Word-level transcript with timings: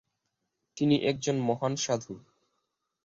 তিনি 0.77 0.95
একজন 1.01 1.35
মহান 1.39 1.73
সাধু। 1.75 2.13